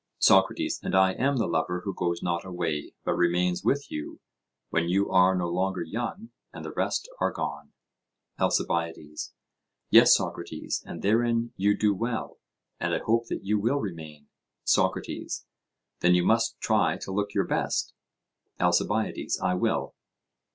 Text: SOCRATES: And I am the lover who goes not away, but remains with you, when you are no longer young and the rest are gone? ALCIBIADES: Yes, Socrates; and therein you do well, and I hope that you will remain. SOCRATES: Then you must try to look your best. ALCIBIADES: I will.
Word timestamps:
SOCRATES: 0.17 0.79
And 0.81 0.95
I 0.95 1.11
am 1.11 1.37
the 1.37 1.45
lover 1.45 1.81
who 1.81 1.93
goes 1.93 2.23
not 2.23 2.43
away, 2.43 2.95
but 3.03 3.13
remains 3.13 3.63
with 3.63 3.91
you, 3.91 4.19
when 4.71 4.89
you 4.89 5.11
are 5.11 5.35
no 5.35 5.47
longer 5.47 5.83
young 5.83 6.31
and 6.51 6.65
the 6.65 6.71
rest 6.71 7.07
are 7.19 7.29
gone? 7.31 7.71
ALCIBIADES: 8.39 9.35
Yes, 9.91 10.15
Socrates; 10.15 10.81
and 10.87 11.03
therein 11.03 11.53
you 11.55 11.77
do 11.77 11.93
well, 11.93 12.39
and 12.79 12.95
I 12.95 12.97
hope 12.97 13.27
that 13.27 13.45
you 13.45 13.59
will 13.59 13.77
remain. 13.79 14.27
SOCRATES: 14.63 15.45
Then 15.99 16.15
you 16.15 16.25
must 16.25 16.59
try 16.59 16.97
to 16.97 17.11
look 17.11 17.35
your 17.35 17.45
best. 17.45 17.93
ALCIBIADES: 18.59 19.39
I 19.39 19.53
will. 19.53 19.93